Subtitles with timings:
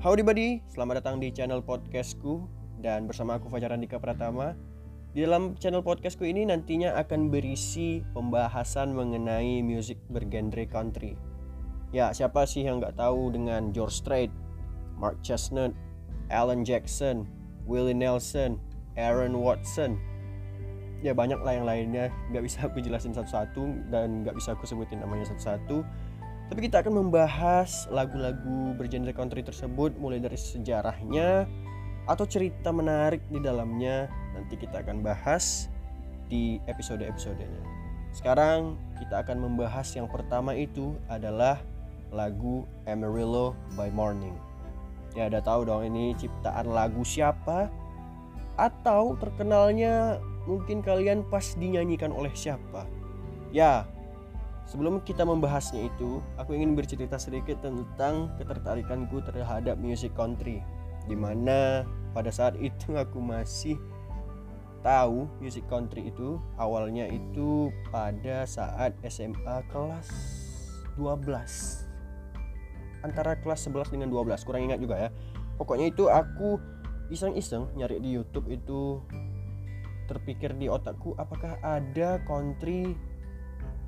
[0.00, 2.42] Howdy buddy, selamat datang di channel podcastku
[2.82, 4.58] dan bersama aku Fajar Andika Pratama.
[5.14, 11.14] Di dalam channel podcastku ini nantinya akan berisi pembahasan mengenai musik bergenre country.
[11.94, 14.32] Ya, siapa sih yang nggak tahu dengan George Strait,
[14.98, 15.70] Mark Chestnut,
[16.34, 17.30] Alan Jackson,
[17.62, 18.58] Willie Nelson,
[18.98, 19.94] Aaron Watson.
[21.06, 24.98] Ya banyak lah yang lainnya, nggak bisa aku jelasin satu-satu dan nggak bisa aku sebutin
[24.98, 25.86] namanya satu-satu
[26.50, 31.46] tapi kita akan membahas lagu-lagu bergenre country tersebut mulai dari sejarahnya
[32.10, 34.10] atau cerita menarik di dalamnya.
[34.34, 35.70] Nanti kita akan bahas
[36.26, 37.62] di episode-episodenya.
[38.10, 41.62] Sekarang kita akan membahas yang pertama itu adalah
[42.10, 44.34] lagu Amarillo by Morning.
[45.14, 47.70] Ya udah tahu dong ini ciptaan lagu siapa
[48.58, 50.18] atau terkenalnya
[50.50, 52.90] mungkin kalian pas dinyanyikan oleh siapa.
[53.54, 53.86] Ya,
[54.70, 60.62] Sebelum kita membahasnya itu, aku ingin bercerita sedikit tentang ketertarikanku terhadap music country.
[61.10, 61.82] Di mana
[62.14, 63.74] pada saat itu aku masih
[64.86, 70.08] tahu music country itu awalnya itu pada saat SMA kelas
[70.96, 71.84] 12
[73.04, 75.08] antara kelas 11 dengan 12 kurang ingat juga ya
[75.60, 76.56] pokoknya itu aku
[77.12, 79.04] iseng-iseng nyari di YouTube itu
[80.08, 82.96] terpikir di otakku apakah ada country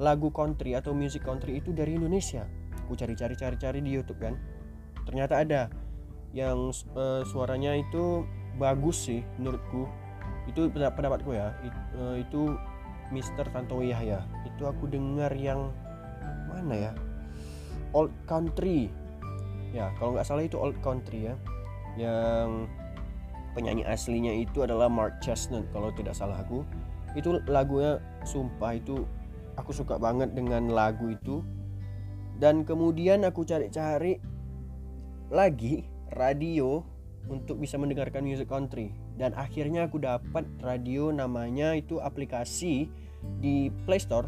[0.01, 2.49] lagu country atau music country itu dari Indonesia.
[2.87, 4.37] Aku cari-cari cari-cari di YouTube kan.
[5.05, 5.63] Ternyata ada
[6.33, 8.25] yang uh, suaranya itu
[8.57, 9.89] bagus sih menurutku.
[10.49, 11.53] Itu pendapatku ya.
[11.63, 12.57] It, uh, itu
[13.13, 13.49] Mr.
[13.53, 14.25] Tantowi Yahya.
[14.49, 15.71] Itu aku dengar yang
[16.49, 16.93] mana ya?
[17.93, 18.89] Old country.
[19.73, 21.35] Ya kalau nggak salah itu old country ya.
[22.01, 22.73] Yang
[23.53, 26.65] penyanyi aslinya itu adalah Mark Chestnut kalau tidak salah aku.
[27.13, 29.05] Itu lagunya sumpah itu
[29.57, 31.45] aku suka banget dengan lagu itu.
[32.39, 34.19] Dan kemudian aku cari-cari
[35.31, 36.83] lagi radio
[37.31, 38.91] untuk bisa mendengarkan music country.
[39.15, 42.91] Dan akhirnya aku dapat radio namanya itu aplikasi
[43.39, 44.27] di Play Store.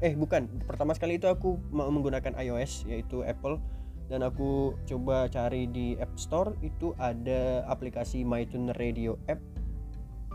[0.00, 0.48] Eh bukan.
[0.64, 3.60] Pertama sekali itu aku menggunakan iOS yaitu Apple.
[4.10, 9.40] Dan aku coba cari di App Store itu ada aplikasi MyTuner Radio app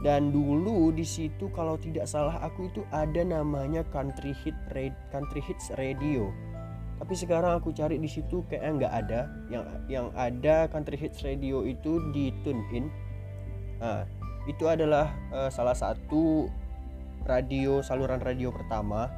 [0.06, 4.54] dan dulu di situ kalau tidak salah aku itu ada namanya country hit
[5.10, 6.30] country hits radio.
[6.98, 9.22] Tapi sekarang aku cari di situ kayaknya nggak ada.
[9.50, 12.86] Yang yang ada country hits radio itu di tune in.
[13.78, 14.06] Nah,
[14.50, 16.50] itu adalah uh, salah satu
[17.26, 19.12] radio saluran radio pertama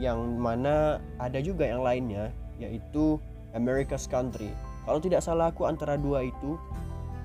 [0.00, 3.20] yang mana ada juga yang lainnya yaitu
[3.52, 4.48] America's Country.
[4.88, 6.56] Kalau tidak salah aku antara dua itu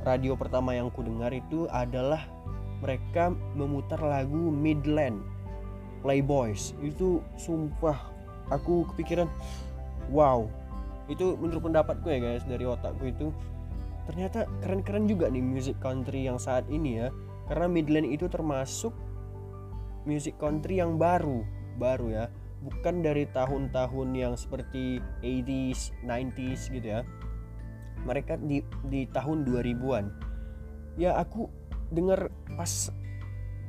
[0.04, 2.24] radio pertama yang ku dengar itu adalah
[2.80, 5.22] mereka memutar lagu Midland
[6.06, 6.78] Playboys.
[6.82, 7.98] Itu sumpah
[8.54, 9.28] aku kepikiran
[10.14, 10.46] wow.
[11.08, 13.32] Itu menurut pendapatku ya guys dari otakku itu
[14.08, 17.08] ternyata keren-keren juga nih music country yang saat ini ya.
[17.48, 18.92] Karena Midland itu termasuk
[20.04, 21.42] music country yang baru
[21.80, 22.26] baru ya.
[22.58, 27.02] Bukan dari tahun-tahun yang seperti 80s 90s gitu ya.
[28.06, 30.28] Mereka di di tahun 2000-an
[30.98, 31.46] ya aku
[31.92, 32.92] dengar pas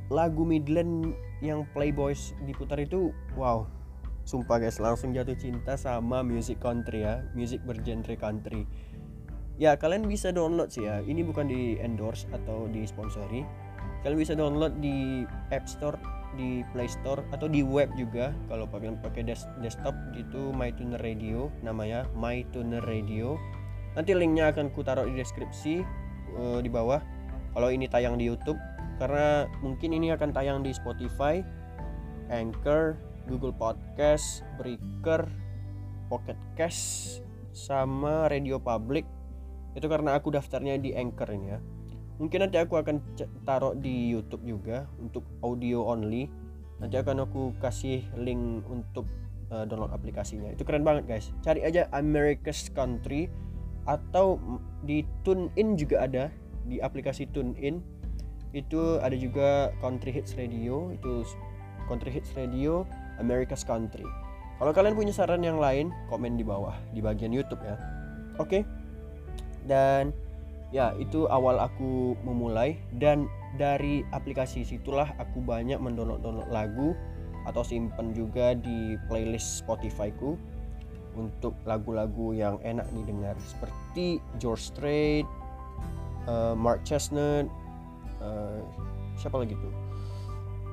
[0.09, 3.67] lagu Midland yang Playboys diputar itu wow.
[4.27, 8.69] Sumpah guys langsung jatuh cinta sama music country ya music bergenre country.
[9.59, 11.01] Ya kalian bisa download sih ya.
[11.01, 13.43] Ini bukan di endorse atau di sponsori.
[14.05, 15.97] Kalian bisa download di App Store
[16.37, 18.31] di Play Store atau di web juga.
[18.47, 23.35] Kalau kalian pakai des desktop itu MyTuner Radio namanya MyTuner Radio.
[23.97, 25.81] Nanti linknya akan ku taruh di deskripsi
[26.37, 27.01] uh, di bawah
[27.53, 28.57] kalau ini tayang di YouTube
[28.99, 31.39] karena mungkin ini akan tayang di Spotify,
[32.27, 32.99] Anchor,
[33.31, 35.23] Google Podcast, Breaker,
[36.11, 37.23] Pocket Cast,
[37.55, 39.07] sama Radio Public.
[39.73, 41.59] Itu karena aku daftarnya di Anchor ini ya.
[42.19, 42.99] Mungkin nanti aku akan
[43.47, 46.27] taruh di YouTube juga untuk audio only.
[46.83, 49.07] Nanti akan aku kasih link untuk
[49.55, 50.51] uh, download aplikasinya.
[50.51, 51.31] Itu keren banget guys.
[51.39, 53.31] Cari aja America's Country
[53.87, 54.35] atau
[54.83, 56.27] di TuneIn juga ada
[56.69, 57.81] di aplikasi TuneIn
[58.53, 61.25] itu ada juga Country Hits Radio itu
[61.89, 62.85] Country Hits Radio
[63.17, 64.05] America's Country.
[64.61, 67.75] Kalau kalian punya saran yang lain komen di bawah di bagian YouTube ya.
[68.37, 68.65] Oke?
[69.65, 70.13] Dan
[70.69, 73.25] ya itu awal aku memulai dan
[73.57, 76.93] dari aplikasi situlah aku banyak mendownload-download lagu
[77.49, 80.37] atau simpen juga di playlist Spotify ku
[81.17, 83.33] untuk lagu-lagu yang enak didengar.
[83.41, 85.25] Seperti George Strait,
[86.29, 87.49] uh, Mark Chestnut
[88.21, 88.61] uh,
[89.17, 89.73] siapa lagi tuh?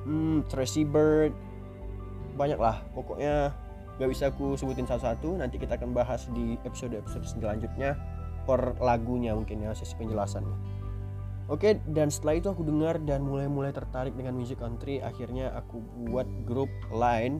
[0.05, 1.33] Hmm, Tracy Bird
[2.37, 3.49] banyak lah pokoknya
[3.97, 5.41] nggak bisa aku sebutin satu-satu.
[5.41, 7.97] Nanti kita akan bahas di episode-episode selanjutnya
[8.45, 10.85] per lagunya mungkin ya sesi penjelasannya.
[11.47, 14.99] Oke, dan setelah itu aku dengar dan mulai-mulai tertarik dengan music country.
[14.99, 17.39] Akhirnya aku buat grup lain.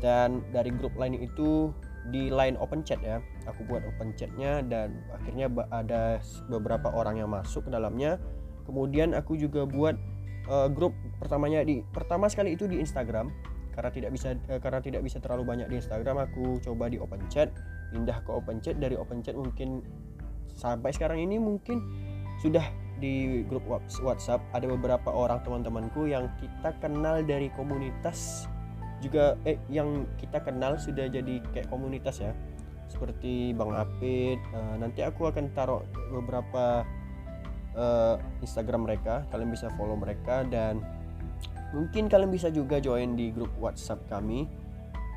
[0.00, 1.74] Dan dari grup lain itu
[2.08, 3.20] di line open chat ya.
[3.44, 8.16] Aku buat open chatnya dan akhirnya ada beberapa orang yang masuk ke dalamnya.
[8.64, 10.00] Kemudian aku juga buat
[10.48, 13.28] uh, grup pertamanya di pertama sekali itu di Instagram
[13.74, 17.22] karena tidak bisa uh, karena tidak bisa terlalu banyak di Instagram aku coba di open
[17.30, 17.52] chat
[17.90, 19.82] pindah ke open chat dari open chat mungkin
[20.54, 21.82] sampai sekarang ini mungkin
[22.42, 22.64] sudah
[23.00, 23.64] di grup
[24.04, 28.44] WhatsApp ada beberapa orang teman-temanku yang kita kenal dari komunitas
[29.00, 32.32] juga eh yang kita kenal sudah jadi kayak komunitas ya.
[32.90, 36.84] Seperti Bang Apit uh, nanti aku akan taruh beberapa
[37.74, 40.82] uh, Instagram mereka kalian bisa follow mereka dan
[41.70, 44.46] mungkin kalian bisa juga join di grup WhatsApp kami.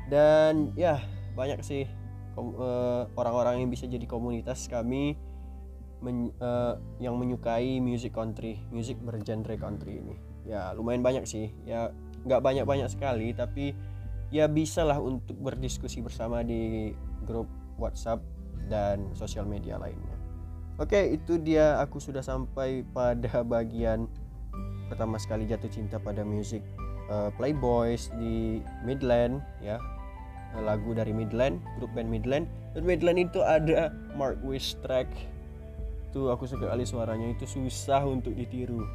[0.06, 1.00] Dan ya
[1.34, 1.88] banyak sih
[2.36, 5.16] eh, orang-orang uh, yang bisa jadi komunitas kami
[6.04, 10.14] men, uh, yang menyukai music country, music bergenre country ini.
[10.44, 11.88] Ya lumayan banyak sih, ya
[12.24, 13.76] nggak banyak-banyak sekali, tapi
[14.34, 16.90] ya bisalah untuk berdiskusi bersama di
[17.22, 17.46] grup
[17.78, 18.24] WhatsApp
[18.66, 20.16] dan sosial media lainnya.
[20.80, 21.78] Oke, itu dia.
[21.84, 24.10] Aku sudah sampai pada bagian
[24.90, 26.60] pertama sekali jatuh cinta pada music
[27.12, 29.78] uh, Playboys di Midland ya.
[30.54, 32.46] Lagu dari Midland grup band Midland.
[32.74, 35.10] Dan Midland itu ada Mark Wistrack
[36.14, 37.26] itu aku suka kali suaranya.
[37.34, 38.86] Itu susah untuk ditiru.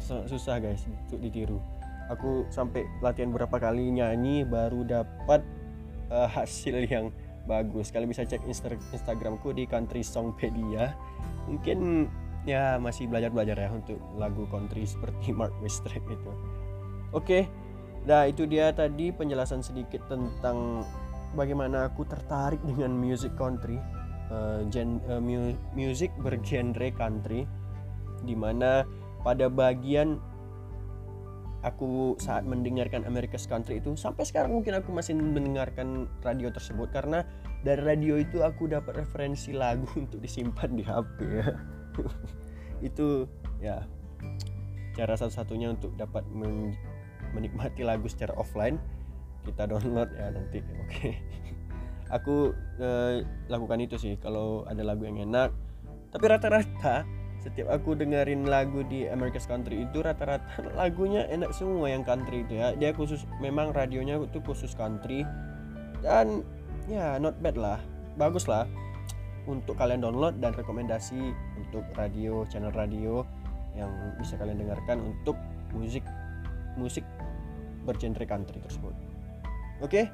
[0.00, 1.79] Susah guys untuk ditiru
[2.10, 5.46] aku sampai latihan berapa kali nyanyi baru dapat
[6.10, 7.14] uh, hasil yang
[7.46, 10.92] bagus kalian bisa cek insta instagramku di country songpedia
[11.46, 12.10] mungkin
[12.44, 16.30] ya masih belajar belajar ya untuk lagu country seperti Mark Westrek itu
[17.14, 17.42] oke okay.
[18.04, 20.84] nah itu dia tadi penjelasan sedikit tentang
[21.38, 23.78] bagaimana aku tertarik dengan music country
[24.34, 27.46] uh, gen, uh, mu, music bergenre country
[28.26, 28.84] di mana
[29.24, 30.20] pada bagian
[31.60, 37.24] aku saat mendengarkan America's Country itu sampai sekarang mungkin aku masih mendengarkan radio tersebut karena
[37.60, 41.48] dari radio itu aku dapat referensi lagu untuk disimpan di HP ya
[42.88, 43.28] itu
[43.60, 43.84] ya
[44.96, 46.74] cara satu-satunya untuk dapat men
[47.30, 48.74] menikmati lagu secara offline.
[49.46, 50.74] Kita download ya nanti oke.
[50.90, 51.14] Okay
[52.10, 52.52] aku
[52.82, 55.54] eh, lakukan itu sih kalau ada lagu yang enak.
[56.10, 57.06] Tapi rata-rata
[57.40, 60.44] setiap aku dengerin lagu di America's Country itu rata-rata
[60.80, 65.24] lagunya enak semua yang country itu ya dia khusus memang radionya itu khusus country
[66.04, 66.44] dan
[66.88, 67.80] ya not bad lah
[68.20, 68.68] bagus lah
[69.48, 73.24] untuk kalian download dan rekomendasi untuk radio channel radio
[73.72, 73.88] yang
[74.20, 75.36] bisa kalian dengarkan untuk
[75.72, 76.04] musik
[76.76, 77.06] musik
[77.88, 78.92] bergenre country tersebut
[79.80, 80.12] oke okay?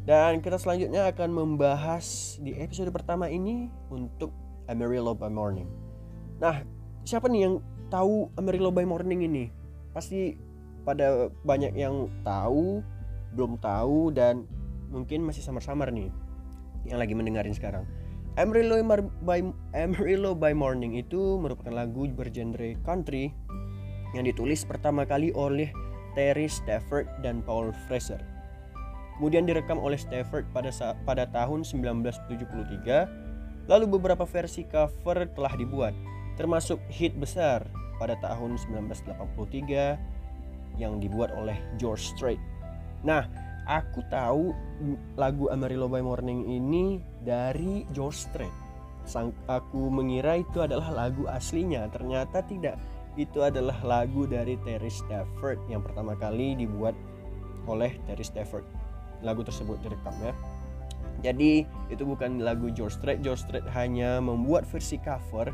[0.00, 4.32] Dan kita selanjutnya akan membahas di episode pertama ini untuk
[4.64, 5.89] Amarillo by Morning.
[6.40, 6.64] Nah,
[7.04, 7.54] siapa nih yang
[7.92, 9.52] tahu Amarillo by Morning ini?
[9.92, 10.34] Pasti
[10.88, 12.80] pada banyak yang tahu,
[13.36, 14.48] belum tahu dan
[14.88, 16.08] mungkin masih samar-samar nih
[16.88, 17.84] yang lagi mendengarin sekarang.
[18.40, 18.80] Amarillo
[19.20, 19.44] by
[19.76, 23.36] Amarillo by Morning itu merupakan lagu bergenre country
[24.16, 25.68] yang ditulis pertama kali oleh
[26.16, 28.18] Terry Stafford dan Paul Fraser
[29.20, 30.72] kemudian direkam oleh Stafford pada
[31.04, 33.68] pada tahun 1973.
[33.68, 35.92] Lalu beberapa versi cover telah dibuat,
[36.40, 37.68] termasuk hit besar
[38.00, 42.40] pada tahun 1983 yang dibuat oleh George Strait.
[43.04, 43.28] Nah,
[43.68, 44.56] aku tahu
[45.20, 48.54] lagu Amarillo by Morning ini dari George Strait.
[49.04, 52.80] Sang, aku mengira itu adalah lagu aslinya, ternyata tidak.
[53.20, 56.96] Itu adalah lagu dari Terry Stafford yang pertama kali dibuat
[57.68, 58.64] oleh Terry Stafford
[59.20, 60.32] lagu tersebut direkam ya
[61.20, 65.52] jadi itu bukan lagu George Strait George Strait hanya membuat versi cover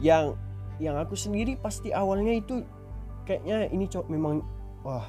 [0.00, 0.36] yang
[0.76, 2.60] yang aku sendiri pasti awalnya itu
[3.24, 4.44] kayaknya ini cok memang
[4.84, 5.08] wah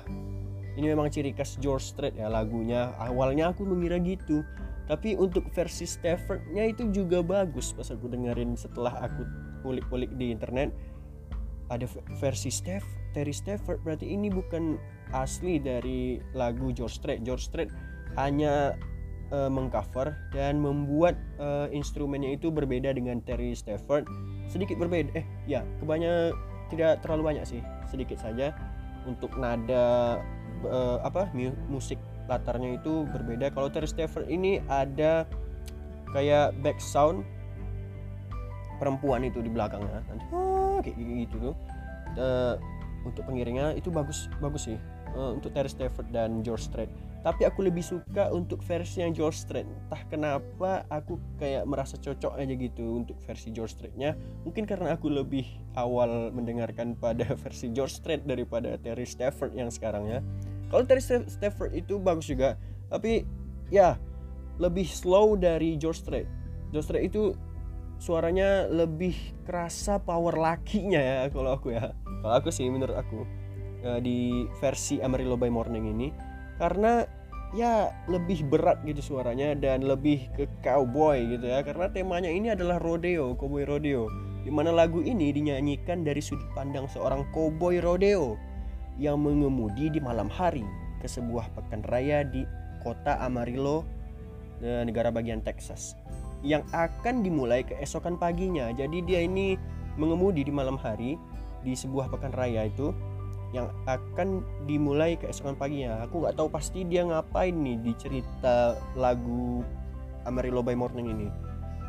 [0.79, 4.46] ini memang ciri khas George Strait ya lagunya awalnya aku mengira gitu
[4.88, 9.27] tapi untuk versi Staffordnya itu juga bagus pas aku dengerin setelah aku
[9.67, 10.72] ulik-ulik di internet
[11.67, 11.84] ada
[12.24, 14.77] versi Steph Terry Stafford berarti ini bukan
[15.15, 17.25] asli dari lagu George Strait.
[17.25, 17.74] George Strait
[18.13, 18.77] hanya
[19.34, 24.06] uh, mengcover dan membuat uh, instrumennya itu berbeda dengan Terry Stafford.
[24.48, 25.12] Sedikit berbeda.
[25.16, 26.36] Eh, ya, kebanyakan
[26.68, 28.51] tidak terlalu banyak sih, sedikit saja
[29.08, 30.20] untuk nada
[30.68, 31.32] uh, apa
[31.72, 31.96] musik
[32.27, 33.51] latarnya itu berbeda.
[33.56, 35.24] Kalau Terry Stafford ini ada
[36.12, 37.24] kayak back sound
[38.77, 41.56] perempuan itu di belakangnya nanti oh, kayak gitu tuh
[42.22, 42.56] uh,
[43.04, 44.77] untuk pengiringnya itu bagus bagus sih
[45.18, 46.89] uh, untuk Terry Stafford dan George Strait
[47.26, 49.66] tapi aku lebih suka untuk versi yang George Strait.
[49.66, 54.14] Entah kenapa aku kayak merasa cocok aja gitu untuk versi George Straitnya.
[54.46, 60.08] Mungkin karena aku lebih awal mendengarkan pada versi George Strait daripada Terry Stafford yang sekarang
[60.08, 60.20] ya.
[60.70, 63.28] Kalau Terry Stafford itu bagus juga tapi
[63.68, 64.00] ya
[64.58, 66.28] lebih slow dari George Strait.
[66.72, 67.36] George Strait itu
[67.98, 71.92] suaranya lebih kerasa power lakinya ya kalau aku ya.
[72.22, 73.26] Kalau aku sih menurut aku
[73.84, 76.08] eh, di versi Amarillo by Morning ini
[76.58, 77.06] karena
[77.56, 81.64] ya lebih berat gitu suaranya dan lebih ke cowboy gitu ya.
[81.64, 84.12] Karena temanya ini adalah rodeo cowboy rodeo.
[84.44, 88.40] Di mana lagu ini dinyanyikan dari sudut pandang seorang cowboy rodeo
[88.98, 90.66] yang mengemudi di malam hari
[91.00, 92.44] ke sebuah pekan raya di
[92.82, 93.86] kota Amarillo
[94.62, 95.94] negara bagian Texas
[96.42, 98.74] yang akan dimulai keesokan paginya.
[98.74, 99.58] Jadi dia ini
[99.98, 101.18] mengemudi di malam hari
[101.62, 102.94] di sebuah pekan raya itu
[103.56, 106.04] yang akan dimulai keesokan paginya.
[106.04, 109.63] Aku nggak tahu pasti dia ngapain nih di cerita lagu
[110.27, 111.27] Amarillo by Morning ini.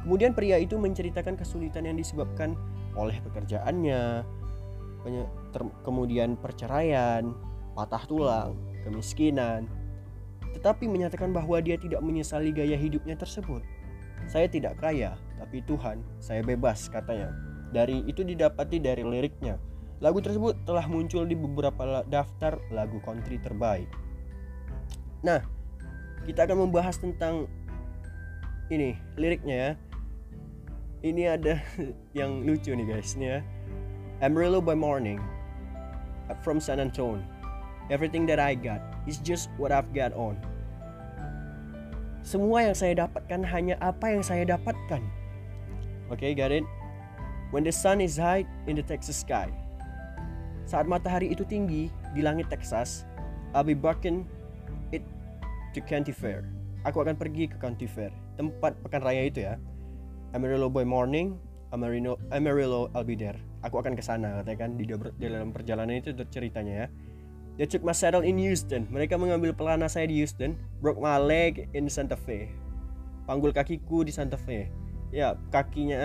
[0.07, 2.55] Kemudian pria itu menceritakan kesulitan yang disebabkan
[2.95, 4.23] oleh pekerjaannya,
[5.83, 7.35] kemudian perceraian,
[7.75, 8.55] patah tulang,
[8.87, 9.67] kemiskinan.
[10.55, 13.61] Tetapi menyatakan bahwa dia tidak menyesali gaya hidupnya tersebut.
[14.31, 17.35] Saya tidak kaya, tapi Tuhan, saya bebas katanya.
[17.69, 19.68] Dari itu didapati dari liriknya
[19.99, 23.91] Lagu tersebut telah muncul di beberapa daftar lagu country terbaik.
[25.27, 25.43] Nah,
[26.23, 27.51] kita akan membahas tentang
[28.71, 29.71] ini liriknya ya.
[31.03, 31.55] Ini ada
[32.19, 33.41] yang lucu nih guys nih ya.
[34.23, 35.19] Amarillo by morning
[36.47, 37.23] from San Antonio.
[37.91, 40.39] Everything that I got is just what I've got on.
[42.21, 45.01] Semua yang saya dapatkan hanya apa yang saya dapatkan.
[46.13, 46.67] Oke, okay, got it?
[47.49, 49.49] When the sun is high in the Texas sky,
[50.69, 53.09] saat matahari itu tinggi di langit Texas,
[53.57, 54.29] I'll be barking
[54.93, 55.01] it
[55.73, 56.45] to County Fair.
[56.85, 59.57] Aku akan pergi ke County Fair, tempat pekan raya itu ya.
[60.37, 61.41] Amarillo by morning,
[61.73, 63.41] Amarillo, Amarillo I'll be there.
[63.65, 64.85] Aku akan ke sana katanya kan di,
[65.17, 66.89] dalam perjalanan itu ceritanya ya.
[67.57, 68.87] They took my saddle in Houston.
[68.93, 70.55] Mereka mengambil pelana saya di Houston.
[70.79, 72.55] Broke my leg in Santa Fe.
[73.27, 74.71] Panggul kakiku di Santa Fe.
[75.11, 75.99] Ya, kakinya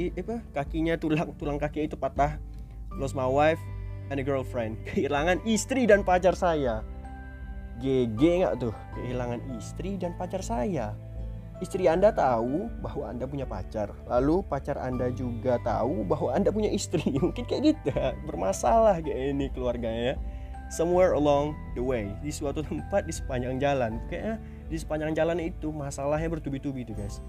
[0.00, 0.40] eh, apa?
[0.56, 2.40] Kakinya tulang tulang kaki itu patah
[2.98, 3.60] lost my wife
[4.12, 4.80] and a girlfriend.
[4.88, 6.84] Kehilangan istri dan pacar saya.
[7.80, 8.74] GG nggak tuh?
[8.96, 10.92] Kehilangan istri dan pacar saya.
[11.62, 13.94] Istri anda tahu bahwa anda punya pacar.
[14.10, 17.06] Lalu pacar anda juga tahu bahwa anda punya istri.
[17.22, 17.94] Mungkin kayak gitu.
[18.26, 20.18] Bermasalah kayak ini keluarganya
[20.72, 22.10] somewhere along the way.
[22.24, 24.02] Di suatu tempat di sepanjang jalan.
[24.10, 27.22] Kayaknya di sepanjang jalan itu masalahnya bertubi-tubi tuh guys.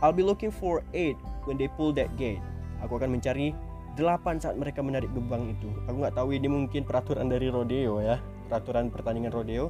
[0.00, 2.40] I'll be looking for eight when they pull that gate.
[2.80, 3.52] Aku akan mencari
[4.00, 5.68] delapan saat mereka menarik gebang itu.
[5.84, 8.16] Aku nggak tahu ini mungkin peraturan dari rodeo ya,
[8.48, 9.68] peraturan pertandingan rodeo.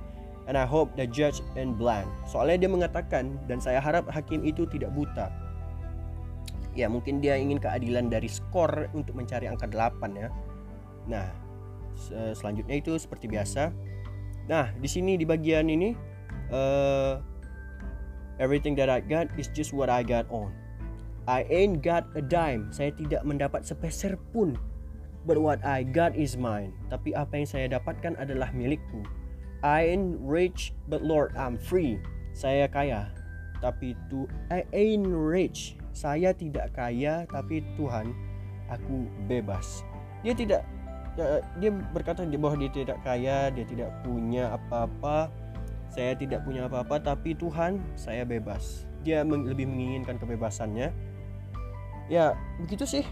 [0.49, 2.09] And I hope the judge and blind.
[2.27, 5.31] Soalnya dia mengatakan dan saya harap hakim itu tidak buta.
[6.75, 10.31] Ya mungkin dia ingin keadilan dari skor untuk mencari angka 8 ya.
[11.07, 11.27] Nah
[12.35, 13.71] selanjutnya itu seperti biasa.
[14.49, 15.95] Nah di sini di bagian ini
[16.51, 17.23] uh,
[18.43, 20.51] everything that I got is just what I got on.
[21.29, 22.73] I ain't got a dime.
[22.73, 24.57] Saya tidak mendapat sepeser pun.
[25.29, 26.73] But what I got is mine.
[26.89, 29.05] Tapi apa yang saya dapatkan adalah milikku.
[29.61, 32.01] I ain't rich, but Lord, I'm free.
[32.33, 33.13] Saya kaya,
[33.61, 35.77] tapi itu I ain't rich.
[35.93, 38.17] Saya tidak kaya, tapi Tuhan,
[38.73, 39.85] aku bebas.
[40.25, 40.65] Dia tidak
[41.21, 45.29] ya, dia berkata bahwa dia tidak kaya, dia tidak punya apa-apa.
[45.91, 48.87] Saya tidak punya apa-apa, tapi Tuhan, saya bebas.
[49.03, 50.93] Dia lebih menginginkan kebebasannya.
[52.11, 53.05] Ya begitu sih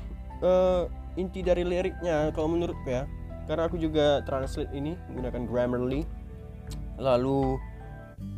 [0.42, 3.06] uh, inti dari liriknya kalau menurutku ya.
[3.48, 6.02] Karena aku juga translate ini menggunakan Grammarly.
[7.00, 7.56] Lalu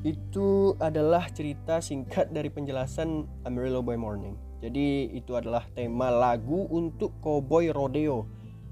[0.05, 4.37] itu adalah cerita singkat dari penjelasan Amarillo by Morning.
[4.61, 8.29] Jadi itu adalah tema lagu untuk Cowboy Rodeo.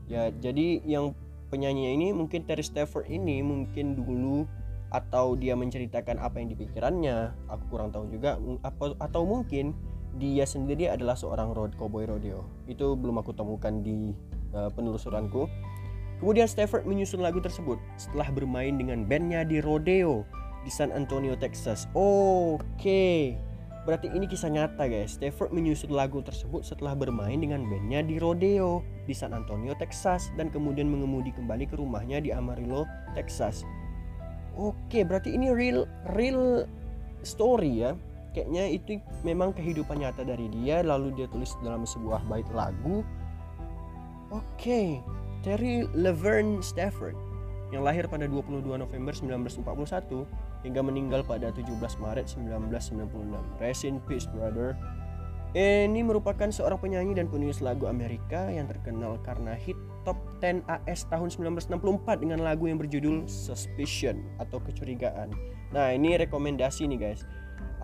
[0.06, 1.16] Ya jadi yang
[1.48, 4.44] penyanyi ini mungkin Terry Stafford ini mungkin dulu
[4.88, 9.76] atau dia menceritakan apa yang dipikirannya aku kurang tahu juga apa atau mungkin
[10.16, 12.48] dia sendiri adalah seorang road cowboy rodeo.
[12.64, 14.16] Itu belum aku temukan di
[14.56, 15.46] uh, penelusuranku.
[16.18, 20.26] Kemudian Stafford menyusun lagu tersebut setelah bermain dengan bandnya di rodeo
[20.66, 21.86] di San Antonio, Texas.
[21.94, 23.18] Oke, okay.
[23.86, 25.14] berarti ini kisah nyata guys.
[25.14, 30.50] Stafford menyusun lagu tersebut setelah bermain dengan bandnya di rodeo di San Antonio, Texas dan
[30.50, 32.82] kemudian mengemudi kembali ke rumahnya di Amarillo,
[33.14, 33.62] Texas.
[34.58, 36.66] Oke, berarti ini real real
[37.22, 37.94] story ya
[38.36, 43.02] kayaknya itu memang kehidupan nyata dari dia lalu dia tulis dalam sebuah bait lagu
[44.30, 44.82] oke.
[45.46, 47.14] Terry Laverne Stafford
[47.70, 50.26] yang lahir pada 22 November 1941
[50.66, 53.62] hingga meninggal pada 17 Maret 1996.
[53.62, 54.74] Rest in peace, brother.
[55.56, 61.04] Ini merupakan seorang penyanyi dan penulis lagu Amerika yang terkenal karena hit top 10 AS
[61.12, 65.28] tahun 1964 dengan lagu yang berjudul Suspicion atau kecurigaan.
[65.76, 67.28] Nah, ini rekomendasi nih guys.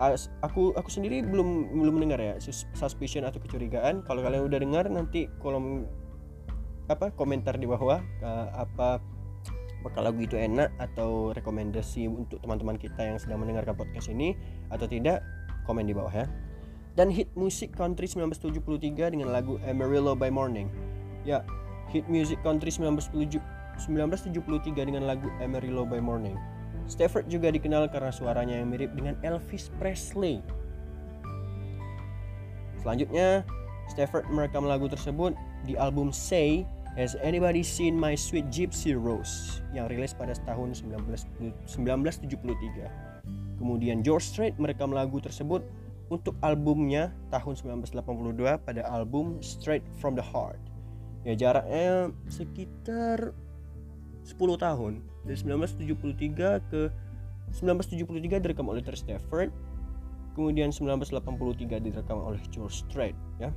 [0.00, 2.34] As, aku aku sendiri belum belum mendengar ya
[2.74, 4.02] suspicion atau kecurigaan.
[4.02, 5.86] Kalau kalian udah dengar nanti kolom
[6.90, 8.98] apa komentar di bawah uh, apa
[9.84, 14.34] apakah lagu itu enak atau rekomendasi untuk teman-teman kita yang sedang mendengarkan podcast ini
[14.72, 15.22] atau tidak
[15.62, 16.26] komen di bawah ya
[16.98, 20.70] dan hit musik country 1973 dengan lagu Amarillo by Morning.
[21.22, 21.42] Ya,
[21.90, 26.38] hit musik country 1973 dengan lagu Amarillo by Morning.
[26.84, 30.44] Stafford juga dikenal karena suaranya yang mirip dengan Elvis Presley.
[32.84, 33.40] Selanjutnya,
[33.88, 35.32] Stafford merekam lagu tersebut
[35.64, 41.64] di album Say Has Anybody Seen My Sweet Gypsy Rose yang rilis pada tahun 1973.
[43.56, 45.64] Kemudian George Strait merekam lagu tersebut
[46.12, 50.60] untuk albumnya tahun 1982 pada album Straight from the Heart.
[51.24, 53.32] Ya jaraknya sekitar
[54.24, 55.00] 10 tahun.
[55.24, 56.92] Dari 1973 ke
[57.56, 59.50] 1973 direkam oleh Terry Stafford
[60.34, 63.54] kemudian 1983 direkam oleh George Strait ya.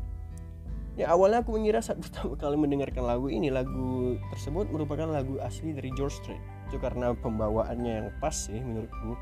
[0.98, 5.74] Ya awalnya aku mengira saat pertama kali mendengarkan lagu ini lagu tersebut merupakan lagu asli
[5.74, 6.42] dari George Strait.
[6.70, 9.18] Itu karena pembawaannya yang pas sih menurutku.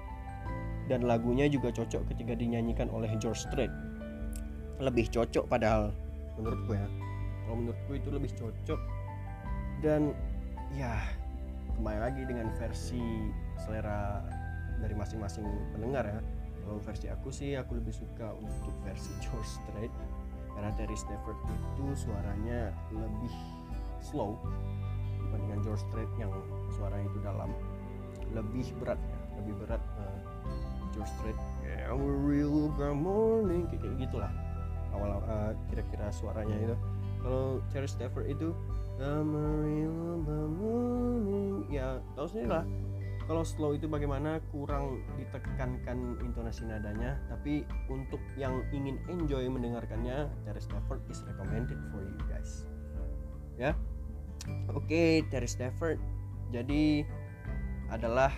[0.85, 3.73] Dan lagunya juga cocok ketika dinyanyikan oleh George Strait.
[4.77, 5.95] Lebih cocok padahal
[6.37, 6.85] menurutku ya
[7.45, 8.81] kalau menurutku itu lebih cocok.
[9.79, 10.11] Dan
[10.73, 10.97] ya
[11.77, 13.29] kembali lagi dengan versi
[13.61, 14.25] selera
[14.81, 16.19] dari masing-masing pendengar ya.
[16.65, 19.93] Kalau versi aku sih aku lebih suka untuk versi George Strait.
[20.57, 23.35] Karena Terry Stafford itu suaranya lebih
[24.01, 24.39] slow
[25.21, 26.33] dibandingkan George Strait yang
[26.73, 27.51] suaranya itu dalam.
[28.33, 30.19] Lebih berat ya lebih berat uh,
[30.95, 31.37] George Strait.
[31.61, 31.93] Kayak
[32.25, 34.31] real morning kayak, kayak gitulah
[34.95, 36.75] awal uh, kira-kira suaranya itu
[37.25, 38.53] kalau Cherry Stafford itu
[41.73, 42.65] ya tahu sendiri lah.
[43.25, 44.37] Kalau slow itu bagaimana?
[44.53, 47.17] Kurang ditekankan intonasi nadanya.
[47.25, 52.69] Tapi untuk yang ingin enjoy mendengarkannya Terry Stafford is recommended for you guys.
[53.57, 53.73] Ya?
[54.69, 55.97] Oke okay, Terry Stafford
[56.53, 57.01] jadi
[57.89, 58.29] adalah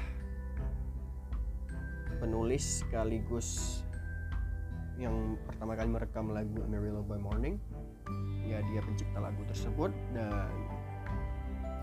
[2.23, 3.83] penulis sekaligus
[4.95, 7.59] yang pertama kali merekam lagu Amarillo by Morning
[8.47, 10.49] ya dia pencipta lagu tersebut dan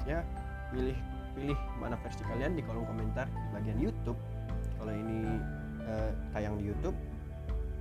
[0.08, 0.24] ya
[0.72, 0.96] pilih
[1.34, 4.18] pilih mana versi kalian di kolom komentar di bagian YouTube.
[4.78, 5.38] Kalau ini
[5.87, 6.96] uh, tayang di YouTube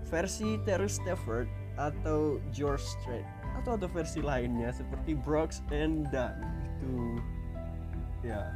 [0.10, 1.48] versi Terry Stafford
[1.80, 3.26] atau George Strait
[3.62, 6.94] atau ada versi lainnya seperti Brooks and Dunn itu.
[8.26, 8.52] Ya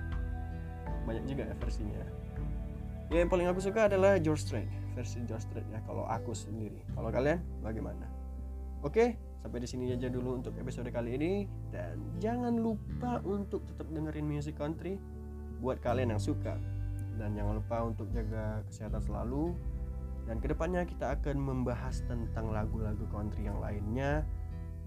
[1.08, 2.04] banyak juga ya versinya.
[3.08, 6.82] Ya yang paling aku suka adalah George Strait versi George Strait ya kalau aku sendiri.
[6.98, 8.06] Kalau kalian bagaimana?
[8.82, 11.34] Oke sampai di sini aja dulu untuk episode kali ini.
[11.74, 14.98] Dan jangan lupa untuk tetap dengerin music country
[15.62, 16.58] buat kalian yang suka.
[17.18, 19.54] Dan jangan lupa untuk jaga kesehatan selalu.
[20.28, 24.28] Dan ke depannya kita akan membahas tentang lagu-lagu country yang lainnya.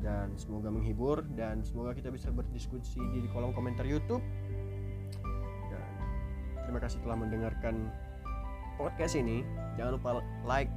[0.01, 1.27] Dan semoga menghibur.
[1.35, 4.23] Dan semoga kita bisa berdiskusi di kolom komentar YouTube.
[5.71, 5.91] Dan
[6.67, 7.91] terima kasih telah mendengarkan
[8.79, 9.43] podcast ini.
[9.75, 10.11] Jangan lupa
[10.45, 10.71] like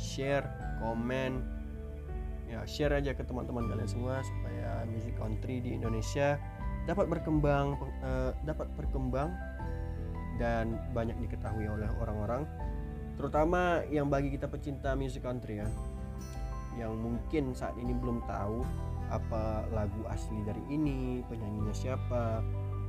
[0.00, 0.48] share
[0.80, 1.59] komen
[2.50, 6.34] ya share aja ke teman-teman kalian semua supaya music country di Indonesia
[6.84, 9.30] dapat berkembang uh, dapat berkembang
[10.42, 12.42] dan banyak diketahui oleh orang-orang
[13.14, 15.68] terutama yang bagi kita pecinta music country ya
[16.74, 18.66] yang mungkin saat ini belum tahu
[19.10, 22.42] apa lagu asli dari ini penyanyinya siapa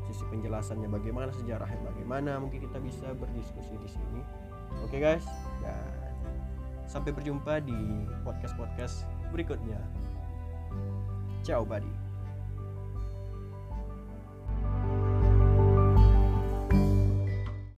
[0.10, 4.22] sisi penjelasannya bagaimana sejarahnya bagaimana mungkin kita bisa berdiskusi di sini.
[4.82, 5.26] Oke okay guys,
[5.60, 6.02] dan
[6.88, 9.80] sampai berjumpa di podcast-podcast berikutnya.
[11.42, 12.11] Ciao buddy.